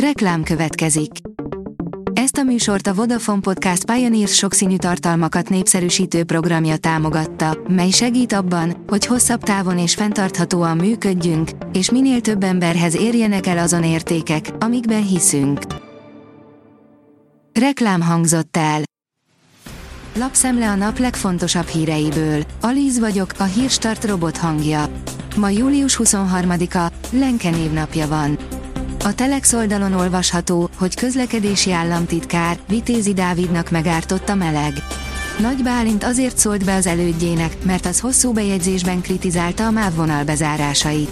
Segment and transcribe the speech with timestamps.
[0.00, 1.10] Reklám következik.
[2.12, 8.84] Ezt a műsort a Vodafone Podcast Pioneers sokszínű tartalmakat népszerűsítő programja támogatta, mely segít abban,
[8.86, 15.06] hogy hosszabb távon és fenntarthatóan működjünk, és minél több emberhez érjenek el azon értékek, amikben
[15.06, 15.60] hiszünk.
[17.52, 18.82] Reklám hangzott el.
[20.14, 22.42] Lapszemle a nap legfontosabb híreiből.
[22.60, 24.88] Alíz vagyok, a hírstart robot hangja.
[25.36, 28.38] Ma július 23-a, Lenke névnapja van.
[29.06, 34.72] A Telex oldalon olvasható, hogy közlekedési államtitkár Vitézi Dávidnak megártott a meleg.
[35.40, 40.24] Nagy Bálint azért szólt be az elődjének, mert az hosszú bejegyzésben kritizálta a MÁV vonal
[40.24, 41.10] bezárásait.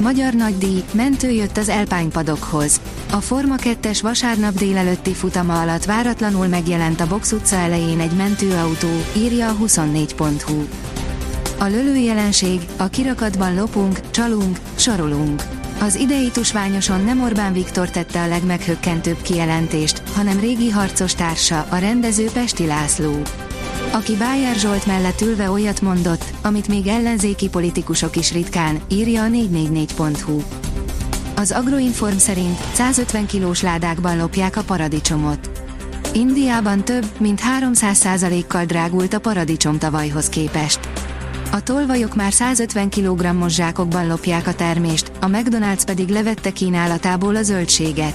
[0.00, 2.80] Magyar nagydíj, mentő jött az Elpánypadokhoz.
[3.10, 8.90] A Forma 2-es vasárnap délelőtti futama alatt váratlanul megjelent a Box utca elején egy mentőautó,
[9.16, 10.64] írja a 24.hu.
[11.58, 15.61] A lölő jelenség, a kirakatban lopunk, csalunk, sorolunk.
[15.80, 21.76] Az idei tusványoson nem Orbán Viktor tette a legmeghökkentőbb kijelentést, hanem régi harcos társa, a
[21.76, 23.22] rendező Pesti László.
[23.92, 29.28] Aki Bájár Zsolt mellett ülve olyat mondott, amit még ellenzéki politikusok is ritkán, írja a
[29.28, 30.42] 444.hu.
[31.36, 35.50] Az Agroinform szerint 150 kilós ládákban lopják a paradicsomot.
[36.12, 41.01] Indiában több, mint 300%-kal drágult a paradicsom tavalyhoz képest.
[41.54, 47.42] A tolvajok már 150 kg-os zsákokban lopják a termést, a McDonald's pedig levette kínálatából a
[47.42, 48.14] zöldséget.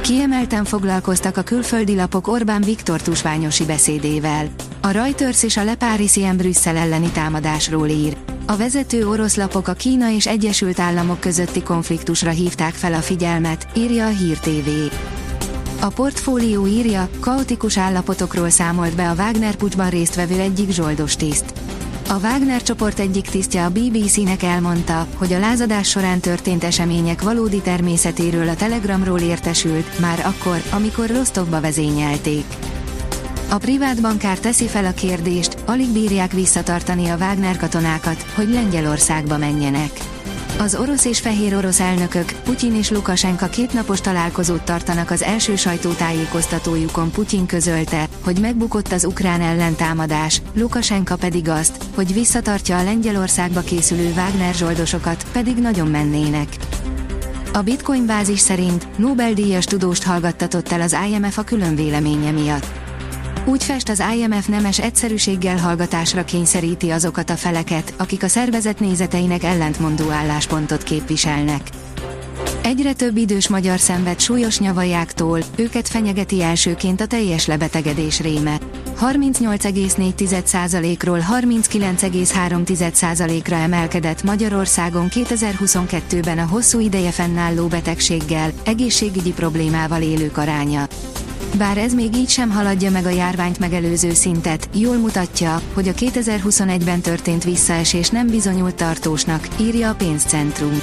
[0.00, 4.48] Kiemelten foglalkoztak a külföldi lapok Orbán Viktor tusványosi beszédével.
[4.80, 8.16] A Reuters és a Le Parisien Brüsszel elleni támadásról ír.
[8.46, 13.66] A vezető orosz lapok a Kína és Egyesült Államok közötti konfliktusra hívták fel a figyelmet,
[13.76, 14.68] írja a Hír TV.
[15.80, 21.52] A portfólió írja, kaotikus állapotokról számolt be a Wagner pucsban résztvevő egyik zsoldos tiszt.
[22.08, 27.60] A Wagner csoport egyik tisztje a BBC-nek elmondta, hogy a lázadás során történt események valódi
[27.60, 32.44] természetéről a Telegramról értesült, már akkor, amikor Rostovba vezényelték.
[33.50, 39.38] A privát bankár teszi fel a kérdést, alig bírják visszatartani a Wagner katonákat, hogy Lengyelországba
[39.38, 40.15] menjenek.
[40.58, 47.10] Az orosz és fehér orosz elnökök, Putyin és Lukasenka kétnapos találkozót tartanak az első sajtótájékoztatójukon
[47.10, 54.12] Putyin közölte, hogy megbukott az ukrán ellentámadás, Lukasenka pedig azt, hogy visszatartja a Lengyelországba készülő
[54.12, 56.48] Wagner zsoldosokat, pedig nagyon mennének.
[57.52, 62.85] A Bitcoin bázis szerint Nobel-díjas tudóst hallgattatott el az IMF a külön véleménye miatt.
[63.48, 69.42] Úgy fest az IMF nemes egyszerűséggel hallgatásra kényszeríti azokat a feleket, akik a szervezet nézeteinek
[69.42, 71.60] ellentmondó álláspontot képviselnek.
[72.62, 78.58] Egyre több idős magyar szenved súlyos nyavajáktól, őket fenyegeti elsőként a teljes lebetegedés réme.
[79.00, 90.88] 38,4%-ról 39,3%-ra emelkedett Magyarországon 2022-ben a hosszú ideje fennálló betegséggel, egészségügyi problémával élők aránya.
[91.54, 95.92] Bár ez még így sem haladja meg a járványt megelőző szintet, jól mutatja, hogy a
[95.92, 100.80] 2021-ben történt visszaesés nem bizonyult tartósnak, írja a pénzcentrum.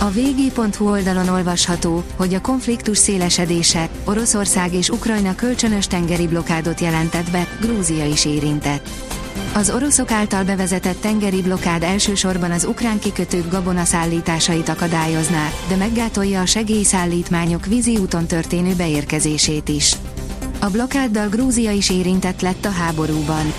[0.00, 7.30] A vg.hu oldalon olvasható, hogy a konfliktus szélesedése, Oroszország és Ukrajna kölcsönös tengeri blokádot jelentett
[7.30, 9.03] be, Grúzia is érintett.
[9.54, 16.46] Az oroszok által bevezetett tengeri blokád elsősorban az ukrán kikötők gabonaszállításait akadályozná, de meggátolja a
[16.46, 19.96] segélyszállítmányok vízi úton történő beérkezését is.
[20.60, 23.52] A blokáddal Grúzia is érintett lett a háborúban.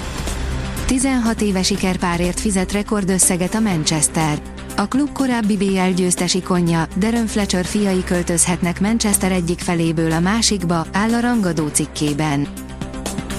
[0.86, 4.42] 16 éve sikerpárért fizet rekordösszeget a Manchester.
[4.76, 10.86] A klub korábbi BL győztes ikonja, Darren Fletcher fiai költözhetnek Manchester egyik feléből a másikba,
[10.92, 12.48] áll a rangadó cikkében.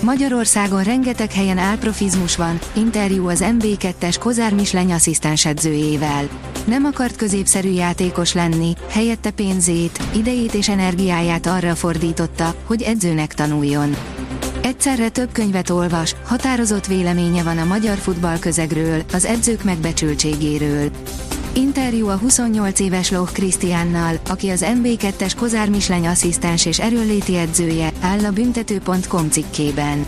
[0.02, 6.28] Magyarországon rengeteg helyen álprofizmus van, interjú az MB2-es Kozár Misleny asszisztensedzőjével.
[6.64, 13.96] Nem akart középszerű játékos lenni, helyette pénzét, idejét és energiáját arra fordította, hogy edzőnek tanuljon.
[14.62, 20.90] Egyszerre több könyvet olvas, határozott véleménye van a magyar futball közegről, az edzők megbecsültségéről.
[21.56, 27.93] Interjú a 28 éves Loh Krisztiánnal, aki az MB2-es Kozár Misleny asszisztens és erőléti edzője,
[28.00, 30.06] áll a büntető.com cikkében.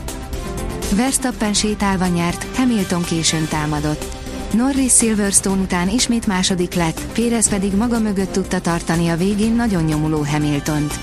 [0.96, 4.04] Verstappen sétálva nyert, Hamilton későn támadott.
[4.52, 9.84] Norris Silverstone után ismét második lett, Pérez pedig maga mögött tudta tartani a végén nagyon
[9.84, 10.94] nyomuló Hamiltont.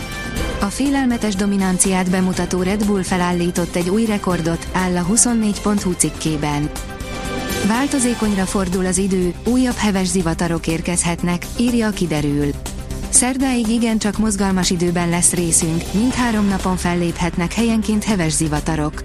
[0.61, 6.69] A félelmetes dominanciát bemutató Red Bull felállított egy új rekordot, áll a 24.hu cikkében.
[7.67, 12.51] Változékonyra fordul az idő, újabb heves zivatarok érkezhetnek, írja a kiderül.
[13.09, 19.01] Szerdáig igencsak mozgalmas időben lesz részünk, mindhárom napon felléphetnek helyenként heves zivatarok.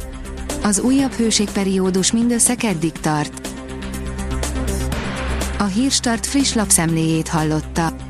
[0.63, 3.49] Az újabb hőségperiódus mindössze keddig tart.
[5.59, 8.10] A Hírstart friss lapszemléjét hallotta.